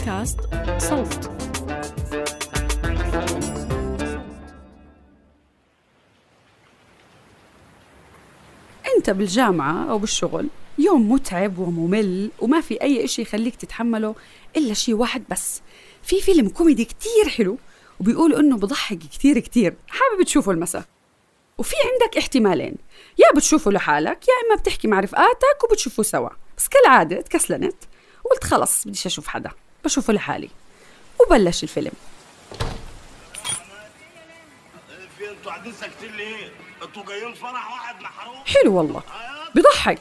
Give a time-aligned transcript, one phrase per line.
[0.00, 0.40] بودكاست
[0.78, 1.30] صوت.
[8.96, 14.14] انت بالجامعة أو بالشغل يوم متعب وممل وما في أي إشي يخليك تتحمله
[14.56, 15.60] إلا شيء واحد بس.
[16.02, 17.58] في فيلم كوميدي كتير حلو
[18.00, 20.84] وبيقولوا إنه بضحك كتير كتير حابب تشوفه المساء.
[21.58, 22.74] وفي عندك احتمالين
[23.18, 26.30] يا بتشوفه لحالك يا إما بتحكي مع رفقاتك وبتشوفوا سوا.
[26.58, 27.76] بس كالعادة تكسلنت
[28.24, 29.50] وقلت خلص بديش أشوف حدا.
[29.84, 30.48] بشوفه لحالي.
[31.20, 31.92] وبلش الفيلم.
[38.46, 39.02] حلو والله.
[39.54, 39.98] بضحك.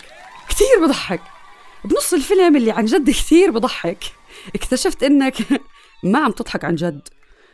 [0.49, 1.21] كتير بضحك.
[1.85, 4.03] بنص الفيلم اللي عن جد كثير بضحك.
[4.55, 5.35] اكتشفت إنك
[6.03, 7.07] ما عم تضحك عن جد.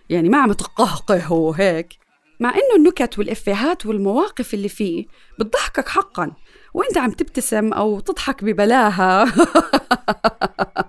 [0.09, 1.97] يعني ما عم تقهقه وهيك
[2.39, 5.05] مع إنه النكت والإفيهات والمواقف اللي فيه
[5.39, 6.31] بتضحكك حقا.
[6.73, 9.25] وإنت عم تبتسم أو تضحك ببلاها.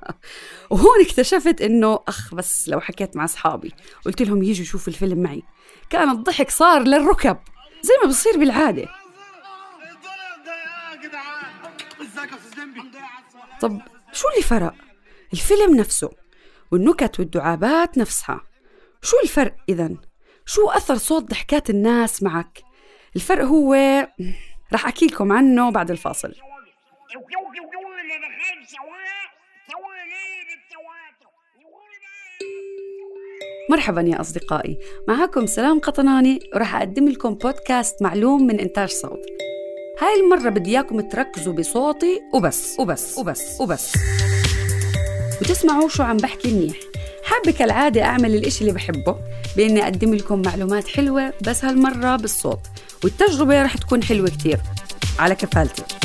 [0.71, 3.73] وهون اكتشفت إنه أخ بس لو حكيت مع أصحابي
[4.07, 5.43] قلت لهم يجوا يشوفوا الفيلم معي
[5.91, 7.39] كان الضحك صار للركب
[7.83, 8.89] زي ما بصير بالعادة
[13.61, 13.81] طب
[14.13, 14.75] شو اللي فرق؟
[15.33, 16.11] الفيلم نفسه
[16.71, 18.41] والنكت والدعابات نفسها
[19.03, 19.91] شو الفرق إذا؟
[20.47, 22.63] شو أثر صوت ضحكات الناس معك؟
[23.17, 23.75] الفرق هو
[24.73, 26.35] رح أحكي لكم عنه بعد الفاصل
[33.71, 34.79] مرحبا يا أصدقائي.
[35.09, 39.21] معكم سلام قطناني ورح أقدم لكم بودكاست معلوم من إنتاج صوت.
[40.01, 43.93] هاي المرة بدي إياكم تركزوا بصوتي وبس وبس وبس وبس.
[45.41, 46.77] وتسمعوا شو عم بحكي منيح.
[47.25, 49.17] حابة كالعادة أعمل الإشي اللي بحبه
[49.57, 52.61] بإني أقدم لكم معلومات حلوة بس هالمرة بالصوت
[53.05, 54.59] والتجربة رح تكون حلوة كتير
[55.19, 55.96] على كفالتي.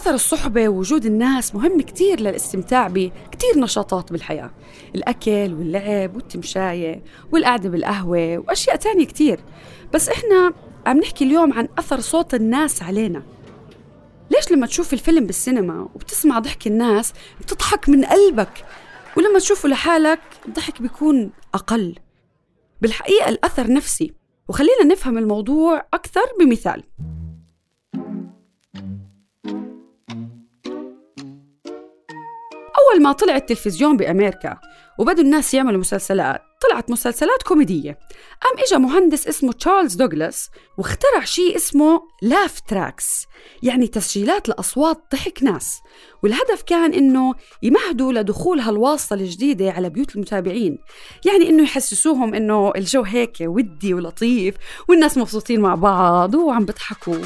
[0.00, 4.50] أثر الصحبة ووجود الناس مهم كتير للاستمتاع بكتير نشاطات بالحياة.
[4.94, 7.02] الأكل واللعب والتمشاية
[7.32, 9.40] والقعدة بالقهوة وأشياء تانية كتير.
[9.92, 10.52] بس إحنا
[10.86, 13.22] عم نحكي اليوم عن أثر صوت الناس علينا.
[14.30, 18.64] ليش لما تشوف الفيلم بالسينما وبتسمع ضحك الناس بتضحك من قلبك؟
[19.16, 21.94] ولما تشوفه لحالك الضحك بيكون أقل.
[22.80, 24.12] بالحقيقة الأثر نفسي.
[24.48, 26.82] وخلينا نفهم الموضوع أكثر بمثال.
[32.90, 34.58] أول ما طلع التلفزيون بأمريكا
[34.98, 37.98] وبدوا الناس يعملوا مسلسلات طلعت مسلسلات كوميدية.
[38.42, 43.26] قام إجا مهندس اسمه تشارلز دوغلاس واخترع شيء اسمه laugh tracks
[43.62, 45.80] يعني تسجيلات لأصوات ضحك ناس.
[46.22, 50.78] والهدف كان إنه يمهدوا لدخول هالواسطة الجديدة على بيوت المتابعين.
[51.26, 54.54] يعني إنه يحسسوهم إنه الجو هيك ودي ولطيف
[54.88, 57.24] والناس مبسوطين مع بعض وعم بيضحكوا.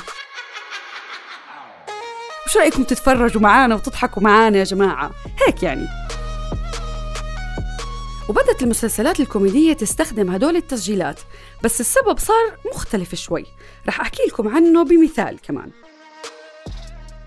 [2.54, 5.10] وش رأيكم تتفرجوا معانا وتضحكوا معانا يا جماعة؟
[5.46, 5.86] هيك يعني.
[8.28, 11.20] وبدت المسلسلات الكوميدية تستخدم هدول التسجيلات
[11.64, 13.44] بس السبب صار مختلف شوي.
[13.86, 15.70] رح أحكي لكم عنه بمثال كمان.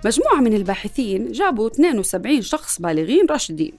[0.05, 3.73] مجموعة من الباحثين جابوا 72 شخص بالغين راشدين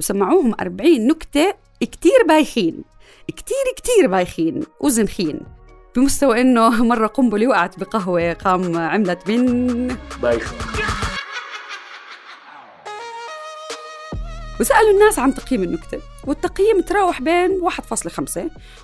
[0.00, 2.84] وسمعوهم 40 نكتة كتير بايخين.
[3.28, 5.40] كتير كتير بايخين وزنخين.
[5.98, 10.54] بمستوى إنه مرة قنبلة وقعت بقهوة قام عملت بن بايخ
[14.60, 18.40] وسألوا الناس عن تقييم النكتة والتقييم تراوح بين 1.5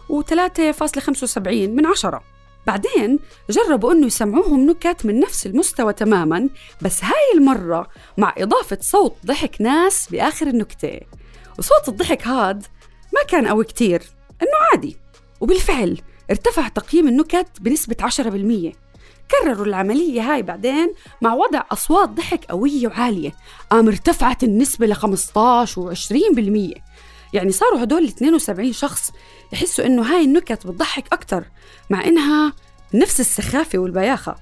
[0.09, 2.23] و 3.75 من عشرة.
[2.67, 3.19] بعدين
[3.51, 6.49] جربوا إنه يسمعوهم نكت من نفس المستوى تماما
[6.83, 7.89] بس هاي المرة
[8.19, 11.01] مع إضافة صوت ضحك ناس بآخر النكتة.
[11.59, 12.67] وصوت الضحك هاد
[13.15, 14.03] ما كان قوي كتير
[14.43, 14.97] إنه عادي.
[15.41, 16.01] وبالفعل
[16.31, 17.97] ارتفع تقييم النكت بنسبة
[18.73, 18.75] 10%
[19.31, 23.33] كرروا العملية هاي بعدين مع وضع أصوات ضحك قوية وعالية.
[23.71, 26.81] قام ارتفعت النسبة ل 15 و 20%
[27.33, 29.11] يعني صاروا هدول ال 72 شخص
[29.53, 31.45] يحسوا إنه هاي النكت بتضحك أكتر
[31.91, 32.53] مع إنها
[32.95, 34.37] نفس السخافة والبياخة.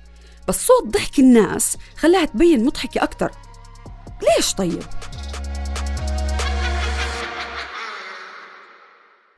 [0.49, 3.31] بس صوت ضحك الناس خلاها تبين مضحكة أكتر.
[4.23, 4.83] ليش طيب؟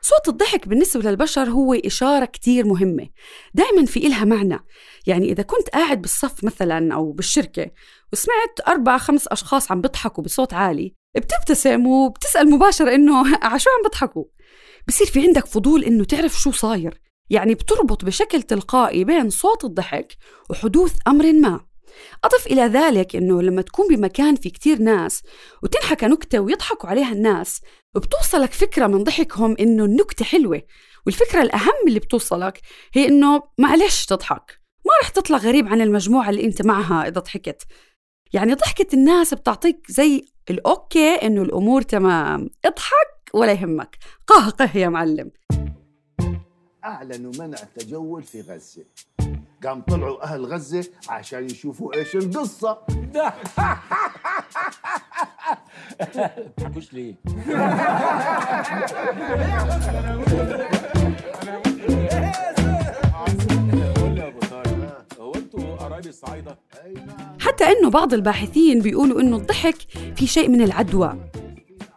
[0.04, 3.08] صوت الضحك بالنسبة للبشر هو إشارة كتير مهمة.
[3.54, 4.58] دائما في إلها معنى.
[5.06, 7.70] يعني إذا كنت قاعد بالصف مثلا أو بالشركة
[8.12, 13.20] وسمعت أربع خمس أشخاص عم بيضحكوا بصوت عالي بتبتسم وبتسأل مباشرة إنه
[13.52, 14.24] عشو عم بيضحكوا؟
[14.88, 17.00] بصير في عندك فضول إنه تعرف شو صاير.
[17.30, 20.16] يعني بتربط بشكل تلقائي بين صوت الضحك
[20.50, 21.60] وحدوث أمر ما.
[22.24, 25.22] أضف إلى ذلك أنه لما تكون بمكان في كتير ناس
[25.62, 27.60] وتنحكى نكتة ويضحكوا عليها الناس
[27.96, 30.62] بتوصلك فكرة من ضحكهم أنه النكتة حلوة
[31.06, 32.60] والفكرة الأهم اللي بتوصلك
[32.94, 37.62] هي أنه معلش تضحك ما رح تطلع غريب عن المجموعة اللي أنت معها إذا ضحكت.
[38.32, 43.98] يعني ضحكة الناس بتعطيك زي الأوكي إنه الأمور تمام اضحك ولا يهمك.
[44.26, 45.30] قهقه يا معلم.
[46.84, 48.84] أعلنوا منع التجول في غزة.
[49.64, 52.78] قام طلعوا أهل غزة عشان يشوفوا إيش القصة
[56.56, 57.14] تضحكوش ليه؟
[63.96, 66.58] قول لي يا ابو طارق هو أنتوا قرايب الصعايده؟
[67.40, 69.76] حتى إنه بعض الباحثين بيقولوا إنه الضحك
[70.16, 71.16] في شيء من العدوى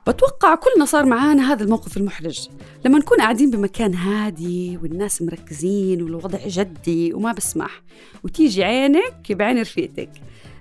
[0.08, 2.50] بتوقع كلنا صار معانا هذا الموقف المحرج.
[2.86, 7.82] لما نكون قاعدين بمكان هادي والناس مركزين والوضع جدي وما بسمح
[8.24, 10.10] وتيجي عينك بعين رفيقتك.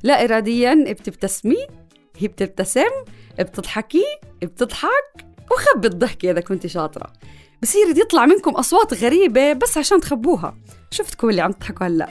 [0.02, 1.66] لا إراديا بتبتسمي
[2.16, 2.90] هي بتبتسم
[3.38, 4.04] بتضحكي
[4.42, 7.12] بتضحك وخبي الضحكة إذا كنت شاطرة.
[7.62, 10.56] بصير يطلع منكم أصوات غريبة بس عشان تخبوها.
[10.90, 12.08] شفتكم اللي عم تضحكوا هلأ.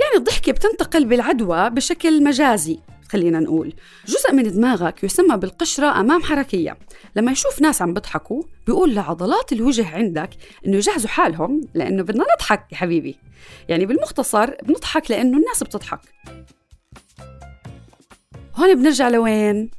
[0.00, 2.78] يعني الضحكة بتنتقل بالعدوى بشكل مجازي.
[3.14, 3.74] خلينا نقول.
[4.06, 6.76] جزء من دماغك يسمى بالقشرة أمام حركية.
[7.16, 10.30] لما يشوف ناس عم بيضحكوا بيقول لعضلات الوجه عندك
[10.66, 13.16] إنه يجهزوا حالهم لأنه بدنا نضحك يا حبيبي.
[13.68, 16.00] يعني بالمختصر بنضحك لأنه الناس بتضحك.
[18.56, 19.70] هون بنرجع لوين؟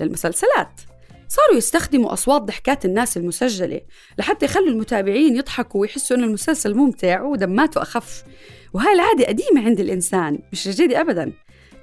[0.00, 0.80] للمسلسلات.
[1.28, 3.80] صاروا يستخدموا أصوات ضحكات الناس المسجلة
[4.18, 8.24] لحتى يخلوا المتابعين يضحكوا ويحسوا إنه المسلسل ممتع ودماته أخف.
[8.72, 11.32] وهاي العادة قديمة عند الإنسان مش جديدة أبداً.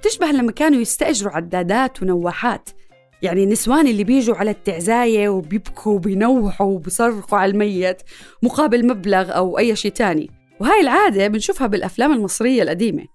[0.02, 2.70] تشبه لما كانوا يستأجروا عدادات ونواحات.
[3.22, 8.02] يعني النسوان اللي بيجوا على التعزاية وبيبكوا وبينوحوا وبيصرخوا على الميت
[8.42, 10.30] مقابل مبلغ أو أي شيء تاني.
[10.60, 13.06] وهاي العادة بنشوفها بالأفلام المصرية القديمة.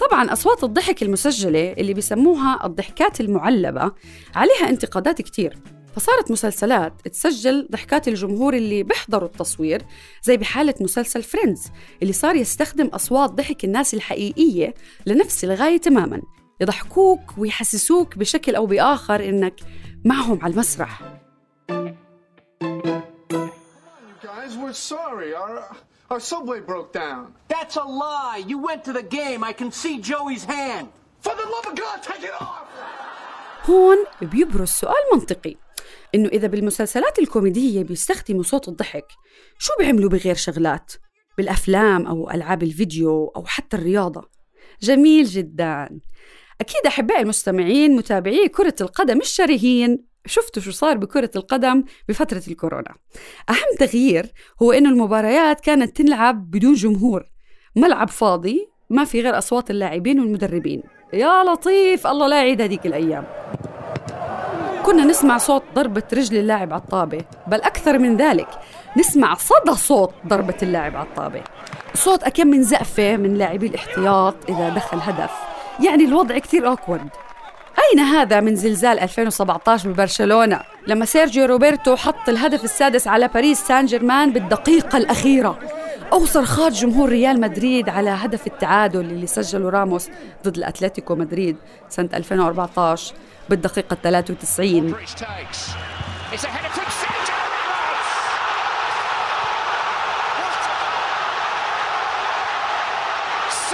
[0.00, 3.92] طبعا أصوات الضحك المسجلة اللي بيسموها الضحكات المعلبة
[4.34, 5.58] عليها انتقادات كتير.
[5.98, 9.82] فصارت مسلسلات تسجل ضحكات الجمهور اللي بيحضروا التصوير
[10.22, 11.70] زي بحالة مسلسل فريندز
[12.02, 14.74] اللي صار يستخدم أصوات ضحك الناس الحقيقية
[15.06, 16.22] لنفس الغاية تماماً
[16.60, 19.54] يضحكوك ويحسسوك بشكل أو بآخر إنك
[20.04, 21.02] معهم على المسرح
[24.22, 25.30] Guys, we're sorry.
[25.34, 25.76] Our,
[26.10, 27.34] our subway broke down.
[27.48, 28.40] That's a lie.
[28.50, 29.40] You went to the game.
[29.50, 30.86] I can see Joey's hand.
[31.24, 32.68] For the love of God, take it off!
[33.70, 35.56] هون بيبرز سؤال منطقي
[36.14, 39.06] إنه إذا بالمسلسلات الكوميدية بيستخدموا صوت الضحك
[39.58, 40.92] شو بيعملوا بغير شغلات؟
[41.38, 44.28] بالأفلام أو ألعاب الفيديو أو حتى الرياضة.
[44.82, 46.00] جميل جدا.
[46.60, 52.94] أكيد أحبائي المستمعين متابعي كرة القدم الشرهين شفتوا شو صار بكرة القدم بفترة الكورونا.
[53.50, 54.32] أهم تغيير
[54.62, 57.24] هو إنه المباريات كانت تنلعب بدون جمهور.
[57.76, 60.82] ملعب فاضي ما في غير أصوات اللاعبين والمدربين.
[61.12, 63.26] يا لطيف الله لا يعيد هذيك الأيام.
[64.88, 68.48] كنا نسمع صوت ضربة رجل اللاعب على الطابة بل أكثر من ذلك
[68.96, 71.42] نسمع صدى صوت ضربة اللاعب على الطابة
[71.94, 75.30] صوت أكم من زقفة من لاعبي الاحتياط إذا دخل هدف.
[75.84, 77.08] يعني الوضع كثير awkward.
[77.78, 83.86] أين هذا من زلزال 2017 ببرشلونة؟ لما سيرجيو روبرتو حط الهدف السادس على باريس سان
[83.86, 85.58] جيرمان بالدقيقة الأخيرة.
[86.12, 90.08] أو صرخات جمهور ريال مدريد على هدف التعادل اللي سجله راموس
[90.44, 91.56] ضد الأتلتيكو مدريد
[91.88, 93.14] سنة 2014
[93.48, 95.60] بالدقيقة 93 Ricch takes.
[96.32, 98.08] It's a header from Sergio Ramos.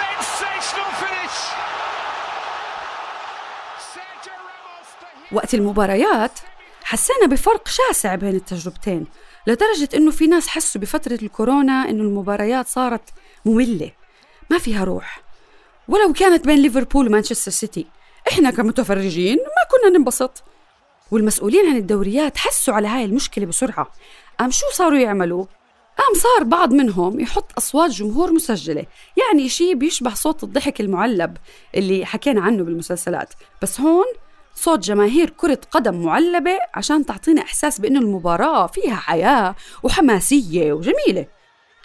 [0.01, 1.39] Sensational finish.
[3.95, 4.89] Sergio Ramos.
[5.01, 6.39] the وقت المباريات
[6.85, 9.07] حسينا بفرق شاسع بين التجربتين
[9.47, 13.03] لدرجة إنه في ناس حسوا بفترة الكورونا إنه المباريات صارت
[13.45, 13.91] مملة
[14.51, 15.21] ما فيها روح.
[15.89, 17.87] ولو كانت بين ليفربول ومانشستر سيتي
[18.29, 20.43] إحنا كمتفرجين ما كنا ننبسط.
[21.11, 23.91] والمسؤولين عن الدوريات حسوا على هاي المشكلة بسرعة.
[24.41, 25.47] قام شو صاروا يعملوا؟
[25.99, 28.87] قام صار بعض منهم يحط أصوات جمهور مسجلة
[29.17, 31.37] يعني شيء بيشبه صوت الضحك المعلب
[31.75, 33.35] اللي حكينا عنه بالمسلسلات.
[33.63, 34.07] بس هون
[34.55, 41.27] صوت جماهير كرة قدم معلبة عشان تعطينا إحساس بأنه المباراة فيها حياة وحماسية وجميلة.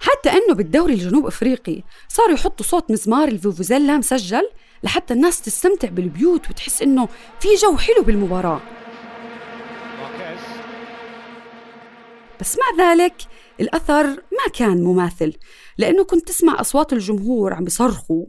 [0.01, 4.49] حتى أنه بالدوري الجنوب أفريقي صاروا يحطوا صوت مزمار الفوفوزيلا مسجل
[4.83, 7.07] لحتى الناس تستمتع بالبيوت وتحس أنه
[7.39, 8.61] في جو حلو بالمباراة.
[12.39, 13.15] بس مع ذلك
[13.59, 15.33] الأثر ما كان مماثل
[15.77, 18.25] لأنه كنت تسمع أصوات الجمهور عم بيصرخوا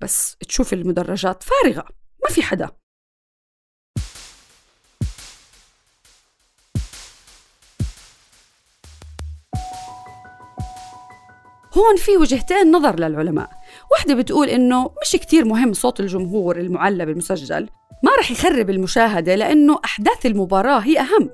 [0.00, 1.84] بس تشوف المدرجات فارغة
[2.24, 2.70] ما في حدا.
[11.74, 13.50] هون في وجهتين نظر للعلماء.
[13.92, 17.68] واحدة بتقول إنه مش كتير مهم صوت الجمهور المعلب المسجل
[18.02, 21.30] ما رح يخرب المشاهدة لأنه أحداث المباراة هي أهم.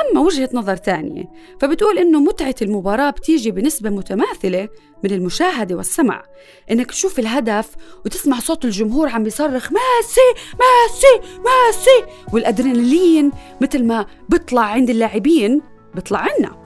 [0.00, 1.24] أما وجهة نظر تانية
[1.60, 4.68] فبتقول إنه متعة المباراة بتيجي بنسبة متماثلة
[5.04, 6.22] من المشاهدة والسمع.
[6.70, 7.70] إنك تشوف الهدف
[8.04, 15.62] وتسمع صوت الجمهور عم بيصرخ ماسي ماسي ماسي والأدرينالين مثل ما بيطلع عند اللاعبين
[15.94, 16.65] بيطلع عنا.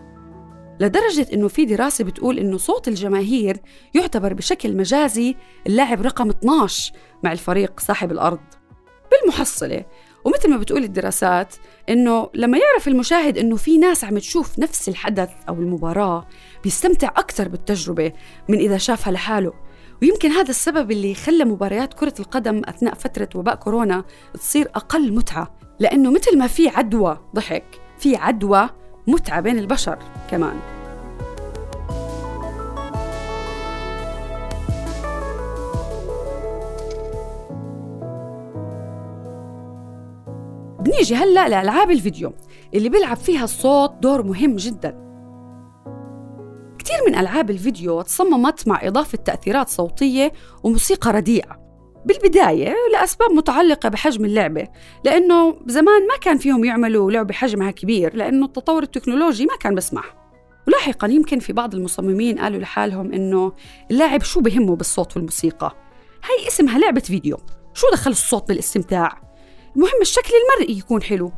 [0.80, 3.56] لدرجة إنه في دراسة بتقول إنه صوت الجماهير
[3.94, 6.92] يعتبر بشكل مجازي اللاعب رقم 12
[7.24, 8.40] مع الفريق صاحب الأرض.
[9.10, 9.84] بالمحصلة
[10.24, 11.54] ومثل ما بتقول الدراسات
[11.88, 16.26] إنه لما يعرف المشاهد إنه في ناس عم تشوف نفس الحدث أو المباراة
[16.64, 18.12] بيستمتع أكثر بالتجربة
[18.48, 19.52] من إذا شافها لحاله.
[20.02, 25.54] ويمكن هذا السبب اللي خلى مباريات كرة القدم أثناء فترة وباء كورونا تصير أقل متعة
[25.78, 27.64] لأنه مثل ما في عدوى ضحك
[27.98, 28.68] في عدوى
[29.06, 29.98] متعة بين البشر
[30.30, 30.56] كمان.
[40.80, 42.32] بنيجي هلأ لألعاب الفيديو
[42.74, 44.90] اللي بيلعب فيها الصوت دور مهم جدا.
[46.78, 51.59] كثير من ألعاب الفيديو تصممت مع إضافة تأثيرات صوتية وموسيقى رديئة.
[52.04, 54.68] بالبداية لأسباب متعلقة بحجم اللعبة
[55.04, 60.16] لأنه زمان ما كان فيهم يعملوا لعبة حجمها كبير لأنه التطور التكنولوجي ما كان بسمح
[60.68, 63.52] ولاحقا يمكن في بعض المصممين قالوا لحالهم إنه
[63.90, 65.76] اللاعب شو بهمه بالصوت والموسيقى؟
[66.24, 67.36] هي اسمها لعبة فيديو.
[67.74, 69.20] شو دخل الصوت بالاستمتاع؟
[69.76, 71.32] المهم الشكل المرئي يكون حلو.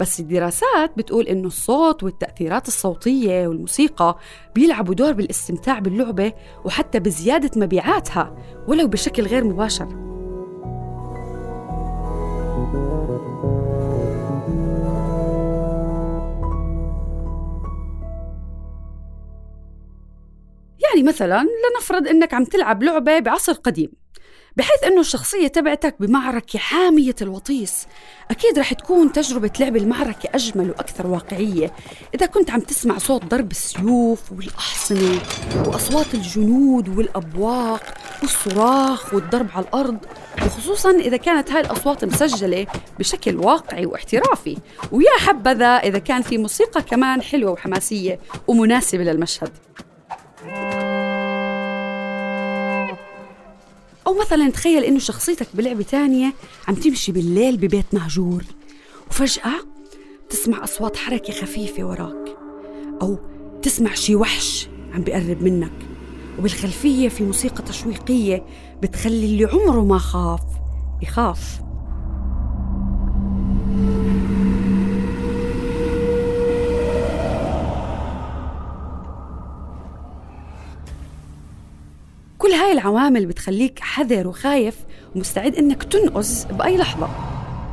[0.00, 4.18] بس الدراسات بتقول إنه الصوت والتأثيرات الصوتية والموسيقى
[4.54, 6.32] بيلعبوا دور بالاستمتاع باللعبة
[6.64, 8.36] وحتى بزيادة مبيعاتها
[8.68, 9.88] ولو بشكل غير مباشر.
[20.94, 24.03] يعني مثلا لنفرض إنك عم تلعب لعبة بعصر قديم.
[24.56, 27.86] بحيث إنه الشخصية تبعتك بمعركة حامية الوطيس.
[28.30, 31.72] أكيد رح تكون تجربة لعب المعركة أجمل وأكثر واقعية.
[32.14, 35.20] إذا كنت عم تسمع صوت ضرب السيوف والأحصنة
[35.66, 39.98] وأصوات الجنود والأبواق والصراخ والضرب على الأرض
[40.46, 42.66] وخصوصا إذا كانت هاي الأصوات مسجلة
[42.98, 44.56] بشكل واقعي واحترافي.
[44.92, 49.50] ويا حبذا إذا كان في موسيقى كمان حلوة وحماسية ومناسبة للمشهد.
[54.06, 56.32] أو مثلا تخيل إنه شخصيتك بلعبة تانية
[56.68, 58.44] عم تمشي بالليل ببيت مهجور
[59.10, 59.54] وفجأة
[60.30, 62.36] تسمع أصوات حركة خفيفة وراك
[63.02, 63.18] أو
[63.62, 65.72] تسمع شي وحش عم بيقرب منك.
[66.38, 68.46] وبالخلفية في موسيقى تشويقية
[68.82, 70.40] بتخلي اللي عمره ما خاف
[71.02, 71.63] يخاف.
[82.84, 84.76] العوامل بتخليك حذر وخايف
[85.16, 87.08] ومستعد إنك تنقز بأي لحظة.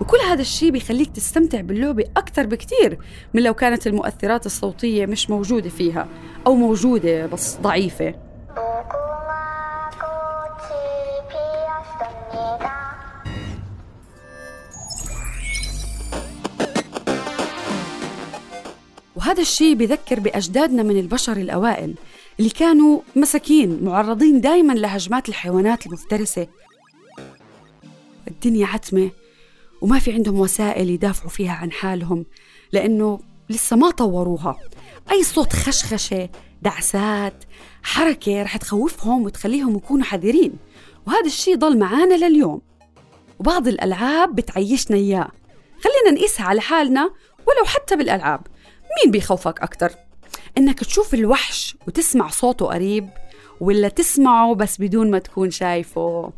[0.02, 2.98] وكل هذا الشيء بيخليك تستمتع باللعبة أكثر بكثير
[3.34, 6.08] من لو كانت المؤثرات الصوتية مش موجودة فيها
[6.48, 8.14] أو موجودة بس ضعيفة.
[19.16, 21.96] وهذا الشيء بذكر بأجدادنا من البشر الأوائل
[22.40, 26.48] اللي كانوا مساكين معرضين دائما لهجمات الحيوانات المفترسة.
[28.28, 29.12] الدنيا عتمة
[29.82, 32.26] وما في عندهم وسائل يدافعوا فيها عن حالهم
[32.72, 33.20] لأنه
[33.50, 34.58] لسه ما طوروها.
[35.12, 36.30] أي صوت خشخشة
[36.62, 37.44] دعسات
[37.84, 40.54] حركة رح تخوفهم وتخليهم يكونوا حذرين.
[41.08, 42.62] وهذا الشيء ضل معانا لليوم.
[43.40, 45.32] وبعض الألعاب بتعيشنا إياه.
[45.84, 47.04] خلينا نقيسها على حالنا
[47.48, 48.42] ولو حتى بالألعاب.
[49.04, 49.92] مين بيخوفك أكتر؟
[50.58, 53.10] إنك تشوف الوحش وتسمع صوته قريب
[53.60, 56.34] ولا تسمعه بس بدون ما تكون شايفه.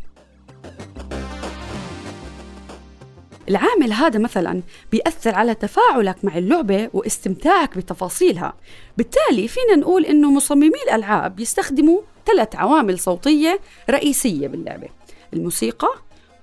[3.50, 8.53] العامل هذا مثلا بيأثر على تفاعلك مع اللعبة واستمتاعك بتفاصيلها.
[8.98, 14.88] بالتالي فينا نقول إنه مصممي الألعاب يستخدموا ثلاث عوامل صوتية رئيسية باللعبة
[15.34, 15.93] الموسيقى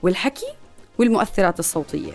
[0.03, 0.53] والحكي
[0.99, 2.13] والمؤثرات الصوتية.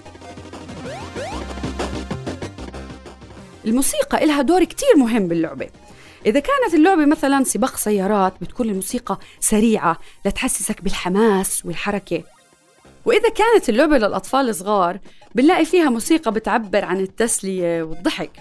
[3.65, 5.67] الموسيقى إلها دور كتير مهم باللعبة.
[6.25, 12.23] إذا كانت اللعبة مثلا سباق سيارات بتكون الموسيقى سريعة لتحسسك بالحماس والحركة.
[13.05, 14.99] وإذا كانت اللعبة للأطفال الصغار
[15.35, 18.31] بنلاقي فيها موسيقى بتعبر عن التسلية والضحك.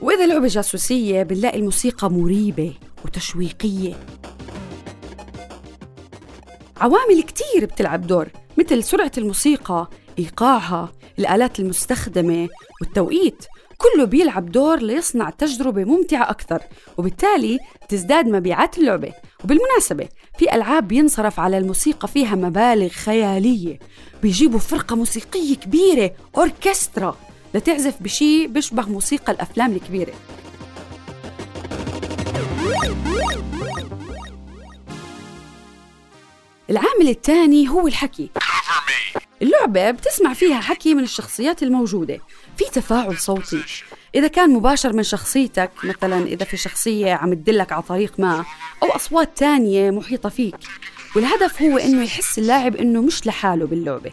[0.00, 3.94] وإذا لعبة جاسوسية بنلاقي الموسيقى مريبة وتشويقية.
[6.76, 8.28] عوامل كتير بتلعب دور
[8.58, 9.88] مثل سرعة الموسيقى
[10.18, 12.48] إيقاعها الآلات المستخدمة
[12.80, 13.44] والتوقيت.
[13.82, 16.62] كله بيلعب دور ليصنع تجربة ممتعة أكثر
[16.98, 17.58] وبالتالي
[17.88, 19.12] تزداد مبيعات اللعبة.
[19.44, 20.08] وبالمناسبة
[20.38, 23.78] في ألعاب بينصرف على الموسيقى فيها مبالغ خيالية.
[24.22, 27.16] بيجيبوا فرقة موسيقية كبيرة أوركسترا
[27.54, 30.12] لتعزف بشي بيشبه موسيقى الأفلام الكبيرة.
[36.70, 38.30] العامل الثاني هو الحكي.
[39.42, 42.18] اللعبة بتسمع فيها حكي من الشخصيات الموجودة
[42.56, 43.62] في تفاعل صوتي.
[44.14, 48.44] إذا كان مباشر من شخصيتك مثلا إذا في شخصية عم تدلك على طريق ما
[48.82, 50.54] أو أصوات تانية محيطة فيك
[51.16, 54.12] والهدف هو إنه يحس اللاعب إنه مش لحاله باللعبة.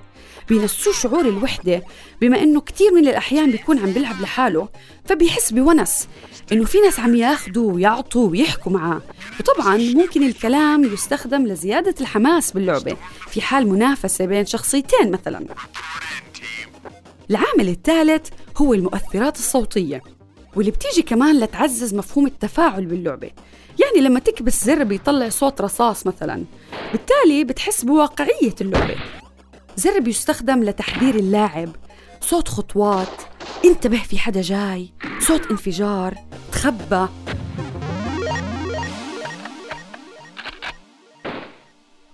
[0.49, 1.83] بينسوه شعور الوحدة
[2.21, 4.69] بما إنه كتير من الأحيان بيكون عم بيلعب لحاله
[5.05, 6.07] فبيحس بونس.
[6.51, 9.01] إنه في ناس عم ياخدوا ويعطوا ويحكوا معاه.
[9.39, 12.97] وطبعا ممكن الكلام يستخدم لزيادة الحماس باللعبة.
[13.27, 15.45] في حال منافسة بين شخصيتين مثلا.
[17.29, 18.27] العامل الثالث
[18.57, 20.01] هو المؤثرات الصوتية
[20.55, 23.31] واللي بتيجي كمان لتعزز مفهوم التفاعل باللعبة.
[23.79, 26.43] يعني لما تكبس زر بيطلع صوت رصاص مثلا.
[26.91, 28.95] بالتالي بتحس بواقعية اللعبة.
[29.75, 31.75] زر بيستخدم لتحذير اللاعب.
[32.21, 33.21] صوت خطوات.
[33.65, 34.93] انتبه في حدا جاي.
[35.19, 36.28] صوت انفجار.
[36.59, 37.07] تخبى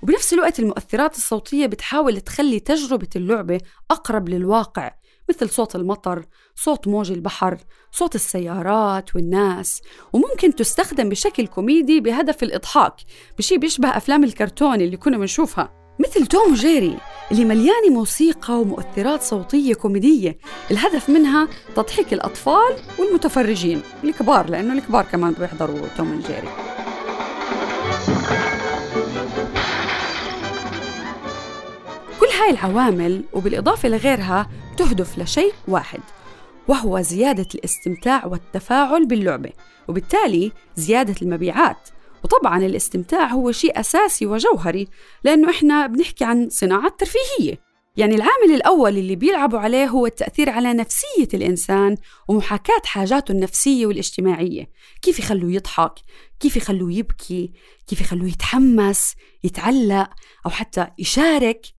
[0.04, 3.62] وبنفس الوقت المؤثرات الصوتية بتحاول تخلي تجربة اللعبة
[3.92, 4.92] أقرب للواقع
[5.30, 6.25] مثل صوت المطر،
[6.56, 7.58] صوت موج البحر،
[7.92, 9.82] صوت السيارات والناس،
[10.14, 12.96] وممكن تستخدم بشكل كوميدي بهدف الإضحاك،
[13.38, 16.98] بشي بيشبه أفلام الكرتون اللي كنا بنشوفها، مثل توم وجيري
[17.32, 20.38] اللي مليانة موسيقى ومؤثرات صوتية كوميدية،
[20.72, 26.48] الهدف منها تضحيك الأطفال والمتفرجين، الكبار لأنه الكبار كمان بيحضروا توم وجيري.
[32.20, 36.00] كل هاي العوامل وبالإضافة لغيرها تهدف لشيء واحد
[36.68, 39.50] وهو زيادة الاستمتاع والتفاعل باللعبة
[39.88, 41.90] وبالتالي زيادة المبيعات
[42.25, 44.88] وطبعا الاستمتاع هو شيء أساسي وجوهري
[45.24, 47.60] لأنه إحنا بنحكي عن صناعة ترفيهية.
[47.98, 54.70] يعني العامل الأول اللي بيلعبوا عليه هو التأثير على نفسية الإنسان ومحاكاة حاجاته النفسية والاجتماعية.
[55.01, 55.94] كيف يخلوه يضحك؟
[56.39, 57.51] كيف يخلوه يبكي؟
[57.88, 60.09] كيف يخلوه يتحمس يتعلق
[60.46, 61.75] أو حتى يشارك؟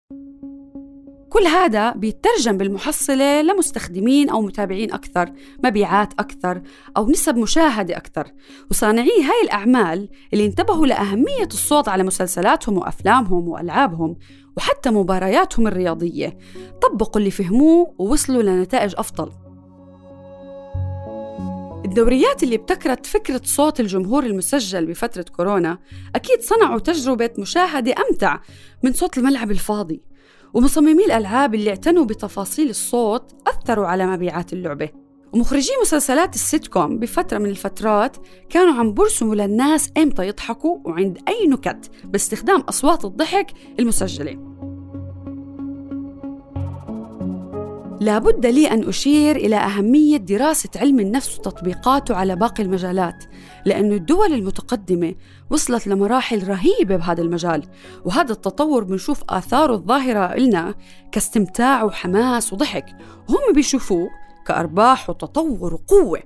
[1.37, 5.33] كل هذا بيترجم بالمحصلة لمستخدمين أو متابعين أكثر
[5.65, 6.63] مبيعات أكثر
[6.97, 8.33] أو نسب مشاهدة أكثر.
[8.71, 14.17] وصانعي هاي الأعمال اللي انتبهوا لأهمية الصوت على مسلسلاتهم وأفلامهم وألعابهم
[14.57, 16.39] وحتى مبارياتهم الرياضية.
[16.83, 19.33] طبقوا اللي فهموه ووصلوا لنتائج أفضل.
[21.85, 25.79] الدوريات اللي ابتكرت فكرة صوت الجمهور المسجل بفترة كورونا
[26.15, 28.39] أكيد صنعوا تجربة مشاهدة أمتع
[28.83, 30.16] من صوت الملعب الفاضي.
[30.55, 34.89] ومصممي الألعاب اللي اعتنوا بتفاصيل الصوت أثروا على مبيعات اللعبة.
[35.33, 38.17] ومخرجي مسلسلات السيت كوم بفترة من الفترات
[38.51, 43.47] كانوا عم برسموا للناس إمتى يضحكوا وعند أي نكت باستخدام أصوات الضحك
[43.81, 44.56] المسجلة.
[48.01, 53.25] لابد لي أن أشير إلى أهمية دراسة علم النفس وتطبيقاته على باقي المجالات
[53.65, 55.15] لأن الدول المتقدمة
[55.51, 57.63] وصلت لمراحل رهيبة بهذا المجال
[58.05, 60.75] وهذا التطور بنشوف آثاره الظاهرة إلنا
[61.13, 62.87] كاستمتاع وحماس وضحك
[63.29, 64.09] وهم بيشوفوه
[64.47, 66.23] كأرباح وتطور وقوة.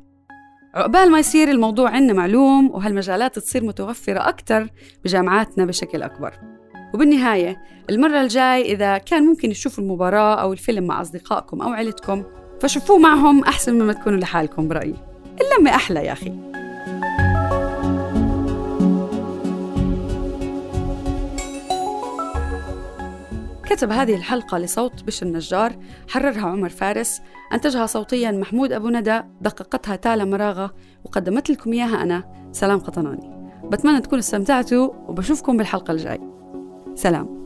[0.75, 4.69] عقبال ما يصير الموضوع عندنا معلوم وهالمجالات تصير متوفرة أكثر
[5.05, 6.60] بجامعاتنا بشكل أكبر.
[6.95, 12.25] وبالنهاية المرة الجاي إذا كان ممكن تشوفوا المباراة أو الفيلم مع أصدقائكم أو عيلتكم
[12.61, 14.95] فشوفوه معهم أحسن مما تكونوا لحالكم برأيي.
[15.41, 16.33] اللمة أحلى يا أخي.
[23.65, 25.73] كتب هذه الحلقة لصوت بش النجار
[26.09, 27.21] حررها عمر فارس
[27.53, 30.75] أنتجها صوتيا محمود أبو ندى دققتها تالا مراغة
[31.05, 36.40] وقدمت لكم إياها أنا سلام قطناني بتمنى تكونوا استمتعتوا وبشوفكم بالحلقة الجاي.
[36.95, 37.40] سلام.